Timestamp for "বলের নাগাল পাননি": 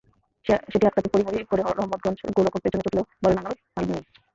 3.23-3.93